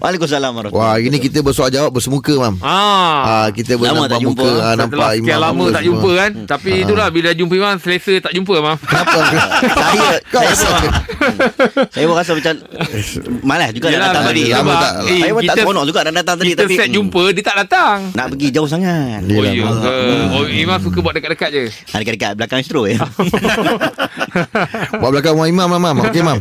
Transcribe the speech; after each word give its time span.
Waalaikumsalam 0.00 0.50
warahmatullahi 0.50 0.80
Wah, 0.90 1.06
ini 1.06 1.16
kita 1.18 1.38
bersoal 1.40 1.68
jawab 1.68 1.92
bersemuka, 1.92 2.32
Mam. 2.34 2.56
Ah. 2.58 3.44
Ah, 3.44 3.48
kita 3.50 3.76
Lama 3.76 3.84
bernampak 4.00 4.08
tak 4.08 4.18
jumpa. 4.18 4.40
muka 4.40 4.50
ah, 4.58 4.72
nampak 4.72 4.88
Setelah 4.96 5.10
sekian 5.12 5.28
Imam 5.30 5.40
lama 5.42 5.60
tak 5.62 5.68
semua. 5.68 5.84
jumpa 5.84 6.10
kan 6.14 6.30
Tapi 6.48 6.70
itulah 6.78 7.06
Bila 7.10 7.28
jumpa 7.30 7.54
Imam 7.54 7.76
Selesa 7.76 8.14
tak 8.18 8.32
jumpa 8.32 8.54
Mam 8.58 8.76
Kenapa? 8.90 9.18
Saya 9.60 10.08
Kau 10.26 10.40
saya 10.40 10.48
rasa 10.48 10.66
pun, 10.70 10.90
saya 11.92 12.04
pun 12.06 12.16
rasa 12.16 12.32
macam 12.32 12.54
malas 13.42 13.68
juga 13.70 13.86
nak 13.86 13.92
Yelah, 13.92 14.08
datang 14.08 14.24
tadi. 14.26 14.42
lama 14.48 14.72
tak- 14.74 14.94
eh, 15.04 15.20
Saya 15.20 15.30
pun 15.30 15.42
tak 15.42 15.56
seronok 15.58 15.84
juga 15.84 16.00
nak 16.00 16.14
datang 16.16 16.36
tadi 16.38 16.48
Kita 16.48 16.62
tapi 16.62 16.74
set 16.74 16.86
hmm, 16.86 16.96
jumpa 16.96 17.22
Dia 17.30 17.44
tak 17.44 17.56
datang 17.58 17.96
nak 18.10 18.26
pergi 18.30 18.48
jauh 18.50 18.66
sangat. 18.66 19.20
Oh 19.22 19.42
ya 19.42 19.52
Mam. 19.60 19.76
ke 19.76 19.92
Oh 20.32 20.44
Imam 20.48 20.78
suka 20.80 20.98
buat 20.98 21.12
dekat-dekat 21.12 21.48
je 21.50 21.62
Ha, 21.86 21.96
dekat-dekat 21.98 22.32
belakang 22.34 22.58
istro 22.58 22.80
ya. 22.84 22.96
Buat 25.00 25.10
belakang 25.12 25.34
rumah 25.34 25.46
Imam, 25.46 25.68
Mam. 25.68 25.80
Mam. 25.82 25.96
Okey, 26.02 26.22
Mam. 26.22 26.38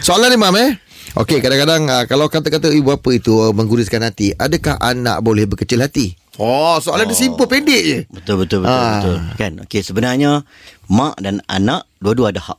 Soalan 0.00 0.28
ni, 0.28 0.36
Mam, 0.36 0.52
eh. 0.56 0.70
Okey, 1.16 1.40
kadang-kadang 1.40 1.88
ah, 1.88 2.04
kalau 2.04 2.28
kata-kata 2.28 2.68
ibu 2.68 2.92
apa 2.92 3.08
itu 3.10 3.32
ah, 3.40 3.48
mengguruskan 3.50 4.04
hati, 4.04 4.36
adakah 4.36 4.76
anak 4.76 5.24
boleh 5.24 5.48
berkecil 5.48 5.80
hati? 5.80 6.12
Oh, 6.36 6.76
soalan 6.76 7.08
dia 7.08 7.16
simple, 7.16 7.48
pendek 7.48 7.82
je. 7.82 7.98
betul 8.12 8.44
betul 8.44 8.58
betul 8.60 8.76
Ah. 8.76 9.00
betul. 9.00 9.16
Kan? 9.40 9.52
Okey, 9.64 9.80
sebenarnya 9.80 10.44
mak 10.86 11.16
dan 11.16 11.40
anak 11.48 11.88
dua-dua 11.96 12.28
ada 12.28 12.44
hak. 12.44 12.58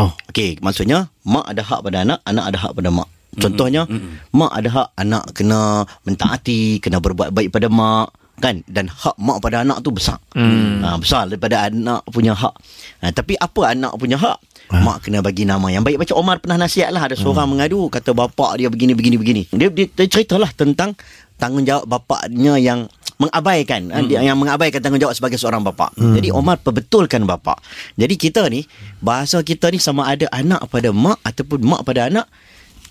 Oh. 0.00 0.08
Okey, 0.32 0.56
maksudnya 0.64 1.12
mak 1.22 1.44
ada 1.44 1.60
hak 1.60 1.84
pada 1.84 2.00
anak, 2.00 2.24
anak 2.24 2.44
ada 2.48 2.58
hak 2.58 2.72
pada 2.72 2.88
mak. 2.88 3.08
Contohnya, 3.32 3.84
mak 4.28 4.52
ada 4.52 4.68
hak 4.68 4.88
anak 4.96 5.24
kena 5.32 5.84
mentaati, 6.04 6.80
kena 6.80 7.00
berbuat 7.00 7.32
baik 7.32 7.52
pada 7.52 7.68
mak 7.68 8.12
kan 8.40 8.64
dan 8.66 8.88
hak 8.88 9.16
mak 9.20 9.40
pada 9.40 9.60
anak 9.60 9.80
tu 9.80 9.92
besar. 9.92 10.16
Hmm. 10.32 10.80
Ha, 10.80 10.96
besar 10.96 11.28
daripada 11.28 11.68
anak 11.68 12.08
punya 12.08 12.32
hak. 12.32 12.54
Ha, 13.00 13.12
tapi 13.12 13.36
apa 13.36 13.76
anak 13.76 13.92
punya 13.96 14.16
hak? 14.16 14.36
Mak 14.72 15.04
kena 15.04 15.20
bagi 15.20 15.44
nama 15.44 15.68
yang 15.68 15.84
baik 15.84 16.00
Macam 16.00 16.16
Omar 16.16 16.40
pernah 16.40 16.64
nasihat 16.64 16.88
lah 16.88 17.04
Ada 17.04 17.20
seorang 17.20 17.44
mengadu 17.44 17.92
Kata 17.92 18.16
bapak 18.16 18.56
dia 18.56 18.72
begini 18.72 18.96
begini 18.96 19.16
begini 19.20 19.42
Dia, 19.52 19.68
dia, 19.68 19.84
dia 19.84 20.06
ceritalah 20.08 20.48
tentang 20.56 20.96
Tanggungjawab 21.36 21.84
bapaknya 21.84 22.56
yang 22.56 22.88
Mengabaikan 23.20 23.92
hmm. 23.92 24.08
Yang 24.24 24.38
mengabaikan 24.40 24.80
tanggungjawab 24.80 25.14
sebagai 25.14 25.36
seorang 25.36 25.60
bapa. 25.60 25.92
Hmm. 25.94 26.16
Jadi 26.16 26.32
Omar 26.32 26.58
perbetulkan 26.58 27.22
bapa. 27.28 27.54
Jadi 27.94 28.14
kita 28.16 28.48
ni 28.48 28.64
Bahasa 28.98 29.44
kita 29.44 29.68
ni 29.68 29.78
sama 29.78 30.08
ada 30.08 30.26
anak 30.32 30.64
pada 30.72 30.90
mak 30.90 31.20
Ataupun 31.20 31.60
mak 31.62 31.84
pada 31.84 32.08
anak 32.08 32.26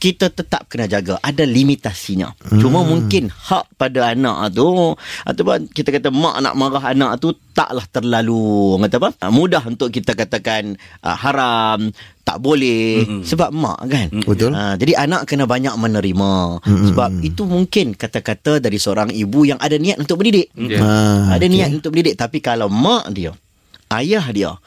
kita 0.02 0.34
tetap 0.34 0.66
kena 0.66 0.90
jaga 0.90 1.22
ada 1.22 1.46
limitasinya 1.46 2.34
hmm. 2.34 2.58
cuma 2.58 2.82
mungkin 2.82 3.30
hak 3.30 3.78
pada 3.78 4.18
anak 4.18 4.58
tu 4.58 4.98
ataupun 4.98 5.70
kita 5.70 5.94
kata 5.94 6.10
mak 6.10 6.42
nak 6.42 6.58
marah 6.58 6.90
anak 6.90 7.22
tu 7.22 7.38
taklah 7.54 7.86
terlalu 7.86 8.74
orang 8.74 8.90
kata 8.90 8.98
apa 8.98 9.10
ah, 9.22 9.30
mudah 9.30 9.62
untuk 9.62 9.94
kita 9.94 10.18
katakan 10.18 10.74
uh, 11.06 11.14
haram 11.14 11.94
tak 12.26 12.42
boleh 12.42 13.06
hmm. 13.06 13.22
sebab 13.30 13.54
mak 13.54 13.80
kan 13.86 14.10
Betul. 14.26 14.58
uh, 14.58 14.74
jadi 14.74 15.06
anak 15.06 15.30
kena 15.30 15.46
banyak 15.46 15.78
menerima 15.78 16.66
hmm. 16.66 16.86
sebab 16.90 17.12
itu 17.22 17.46
mungkin 17.46 17.94
kata-kata 17.94 18.58
dari 18.58 18.82
seorang 18.82 19.14
ibu 19.14 19.46
yang 19.46 19.62
ada 19.62 19.78
niat 19.78 20.02
untuk 20.02 20.18
mendidik 20.18 20.50
Ya. 20.62 20.82
Ah, 20.82 21.36
ada 21.38 21.46
niat 21.46 21.70
untuk 21.70 21.94
mendidik 21.94 22.18
tapi 22.18 22.42
kalau 22.42 22.72
mak 22.72 23.14
dia 23.14 23.38
ayah 23.94 24.26
dia 24.34 24.58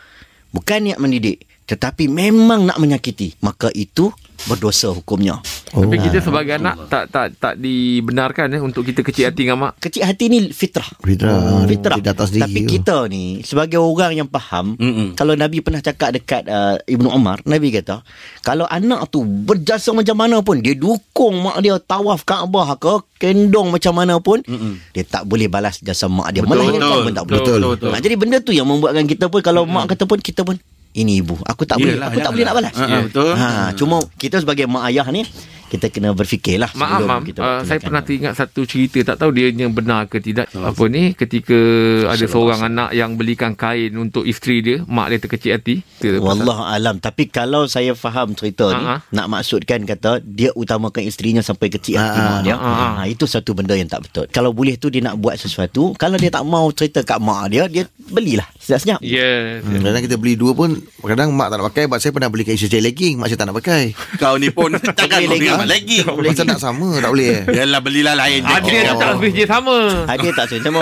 bukan 0.55 0.79
niat 0.79 0.99
mendidik 1.03 1.43
tetapi 1.65 2.07
memang 2.07 2.69
nak 2.69 2.77
menyakiti 2.77 3.37
maka 3.41 3.73
itu 3.73 4.13
berdosa 4.45 4.93
hukumnya 4.93 5.41
Tapi 5.73 5.97
kita 5.97 6.21
sebagai 6.21 6.61
anak 6.61 6.91
Tak 6.93 7.09
tak 7.09 7.27
tak 7.41 7.55
dibenarkan 7.57 8.53
eh, 8.53 8.61
Untuk 8.61 8.85
kita 8.85 9.01
kecil 9.01 9.33
hati 9.33 9.49
dengan 9.49 9.57
mak 9.57 9.81
kecil 9.81 10.05
hati 10.05 10.29
ni 10.29 10.53
fitrah. 10.53 10.85
Fitrah. 11.01 11.65
Fitrah. 11.65 11.97
Datang 11.99 12.29
sendiri 12.29 12.45
Tapi 12.45 12.61
kita 12.69 13.09
ni 13.09 13.41
sebagai 13.41 13.81
orang 13.81 14.13
yang 14.15 14.29
faham, 14.29 14.77
Mm-mm. 14.77 15.17
kalau 15.17 15.33
Nabi 15.33 15.65
pernah 15.65 15.81
cakap 15.81 16.13
dekat 16.13 16.45
uh, 16.47 16.77
Ibnu 16.85 17.09
Umar, 17.09 17.41
Nabi 17.47 17.73
kata, 17.73 18.05
kalau 18.43 18.67
anak 18.69 19.09
tu 19.09 19.25
berjasa 19.25 19.95
macam 19.95 20.17
mana 20.19 20.43
pun, 20.43 20.61
dia 20.61 20.75
dukung 20.77 21.41
mak 21.45 21.63
dia 21.65 21.79
tawaf 21.79 22.27
Kaabah 22.27 22.77
ke, 22.77 22.95
kendong 23.23 23.71
macam 23.71 23.95
mana 23.95 24.19
pun, 24.19 24.43
Mm-mm. 24.45 24.81
dia 24.93 25.05
tak 25.07 25.25
boleh 25.25 25.47
balas 25.47 25.79
jasa 25.81 26.11
mak 26.11 26.35
dia. 26.35 26.43
Betul, 26.43 26.51
Melahirkan 26.59 26.81
betul, 26.83 27.01
pun 27.03 27.13
tak 27.15 27.25
boleh. 27.25 27.39
betul, 27.41 27.59
betul. 27.77 27.91
Ha, 27.95 27.99
jadi 28.03 28.15
benda 28.19 28.37
tu 28.43 28.53
yang 28.53 28.67
membuatkan 28.69 29.07
kita 29.07 29.31
pun 29.31 29.41
kalau 29.41 29.63
mak 29.65 29.95
kata 29.95 30.05
pun 30.05 30.19
kita 30.21 30.43
pun 30.43 30.57
ini 30.95 31.19
ibu, 31.19 31.35
aku 31.43 31.67
tak 31.67 31.83
boleh, 31.83 31.99
Yelah, 31.99 32.07
aku 32.07 32.19
tak 32.23 32.31
boleh 32.31 32.45
nak 32.47 32.55
balas. 32.55 32.75
Ha, 32.79 32.87
ha, 32.87 32.99
betul. 33.03 33.33
Ha, 33.35 33.49
cuma 33.75 33.97
kita 34.15 34.39
sebagai 34.39 34.71
mak 34.71 34.87
ayah 34.95 35.07
ni 35.11 35.27
kita 35.75 35.91
kena 35.91 36.11
berfikirlah 36.11 36.71
Maaf 36.73 37.03
sebelum 37.03 37.09
mam. 37.11 37.23
kita 37.25 37.41
uh, 37.41 37.61
Saya 37.61 37.79
pernah 37.79 38.01
teringat 38.01 38.33
satu 38.33 38.63
cerita. 38.63 39.03
Tak 39.05 39.17
tahu 39.19 39.31
dia 39.31 39.51
yang 39.51 39.71
benar 39.71 40.07
ke 40.07 40.19
tidak. 40.19 40.47
Apa 40.53 40.87
ni? 40.87 41.13
Ketika 41.13 41.59
ada 42.07 42.25
seorang 42.25 42.61
anak 42.65 42.91
Yang 42.93 43.11
belikan 43.15 43.53
kain 43.53 43.91
Untuk 43.93 44.23
isteri 44.23 44.61
dia 44.61 44.77
Mak 44.85 45.07
dia 45.09 45.19
terkecil 45.19 45.51
hati. 45.53 45.75
Wallah 46.17 46.71
alam. 46.71 46.97
Tapi 46.97 47.27
kalau 47.27 47.67
saya 47.67 47.93
faham 47.93 48.33
cerita 48.33 48.71
ni 48.71 48.77
Ha, 48.77 49.01
ha. 49.01 49.07
Nak 49.09 49.27
maksudkan 49.29 49.83
kata 49.83 50.21
Dia 50.21 50.53
utamakan 50.53 51.03
isterinya 51.03 51.41
Sampai 51.41 51.69
kecil 51.69 51.97
hati 51.97 52.17
Ha, 52.17 52.27
mak 52.29 52.41
dia. 52.43 52.55
ha, 52.55 52.63
ha. 52.63 52.87
ha, 52.95 53.03
Itu 53.05 53.25
satu 53.25 53.51
benda 53.53 53.73
yang 53.73 53.89
tak 53.89 54.05
betul. 54.05 54.29
Kalau 54.29 54.51
boleh 54.51 54.77
tu 54.77 54.89
dia 54.89 55.01
nak 55.01 55.17
buat 55.17 55.35
sesuatu 55.35 55.97
Kalau 55.97 56.15
dia 56.15 56.29
tak 56.29 56.45
mau 56.45 56.71
cerita 56.71 57.01
kat 57.01 57.19
mak 57.19 57.49
dia 57.49 57.65
Dia 57.67 57.83
belilah. 58.07 58.47
Senyap-senyap 58.57 59.01
Yes. 59.01 59.61
Hmm, 59.61 59.81
kadang 59.81 60.03
kita 60.03 60.17
beli 60.17 60.35
dua 60.35 60.53
pun 60.53 60.71
Kadang 61.01 61.33
mak 61.33 61.49
tak 61.49 61.57
nak 61.57 61.67
pakai 61.69 61.85
Sebab 61.87 61.99
saya 61.99 62.13
pernah 62.13 62.29
belikan 62.29 62.53
isteri 62.53 62.71
saya 62.71 62.85
legging 62.85 63.15
Mak 63.17 63.27
saya 63.27 63.39
tak 63.39 63.49
nak 63.49 63.57
pakai. 63.57 63.83
Kau 64.17 64.37
ni 64.37 64.49
pun 64.49 64.69
takkan 64.99 65.09
kau 65.25 65.64
lagi. 65.67 65.97
beli 66.03 66.17
lagi. 66.21 66.29
Macam 66.31 66.45
tak 66.47 66.61
sama 66.61 66.89
Tak 66.99 67.11
boleh 67.11 67.29
eh 67.29 67.43
Yalah 67.55 67.81
belilah 67.81 68.15
lain 68.15 68.41
je. 68.41 68.55
Adil 68.55 68.81
Oh. 68.85 68.97
tak 68.97 69.09
habis 69.13 69.33
je 69.33 69.45
sama 69.45 69.77
Hadiah 70.05 70.33
tak 70.33 70.47
sama 70.51 70.81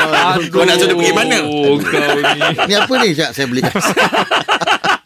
Kau 0.49 0.63
nak 0.63 0.77
suruh 0.77 0.97
pergi 0.97 1.13
mana? 1.13 1.39
Oh, 1.43 1.75
kau 1.77 2.01
ni 2.17 2.41
Ni 2.67 2.75
apa 2.75 2.93
ni 2.99 3.09
Cak 3.13 3.31
saya 3.33 3.47
belikan 3.47 3.73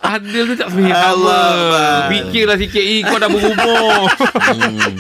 Adil 0.07 0.43
tu 0.47 0.55
tak 0.55 0.69
sebenarnya 0.71 0.95
sama 0.95 1.13
Allah. 1.13 2.07
Fikirlah 2.09 2.57
sikit 2.57 2.79
Eh 2.79 3.03
kau 3.03 3.19
dah 3.19 3.27
berumur 3.27 4.07
hmm. 4.07 4.91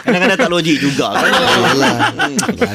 Kadang-kadang 0.00 0.38
tak 0.38 0.50
logik 0.50 0.76
juga 0.80 1.06
kan? 1.12 1.30
Alah. 1.30 1.96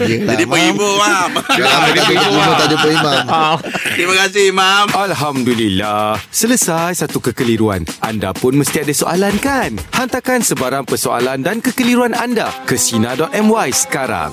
Dia 0.02 0.18
lah, 0.22 0.34
Jadi 0.36 0.44
penghibur, 0.46 0.94
Mam. 0.98 1.32
Dia 1.52 1.64
tak 1.66 1.80
penghibur, 1.82 2.22
jumpa 2.22 2.46
Mam. 2.46 2.58
tak 2.60 2.68
jumpa 2.70 2.88
imam 2.92 3.24
Ah. 3.26 3.56
Terima 3.96 4.14
kasih, 4.26 4.46
Mam. 4.52 4.86
Alhamdulillah. 4.94 6.22
Selesai 6.30 7.02
satu 7.02 7.18
kekeliruan. 7.20 7.84
Anda 8.00 8.32
pun 8.32 8.56
mesti 8.56 8.86
ada 8.86 8.94
soalan 8.94 9.36
kan? 9.40 9.74
Hantarkan 9.92 10.42
sebarang 10.42 10.86
persoalan 10.86 11.42
dan 11.42 11.60
kekeliruan 11.60 12.14
anda 12.14 12.52
ke 12.64 12.76
Sina.my 12.76 13.70
sekarang. 13.72 14.32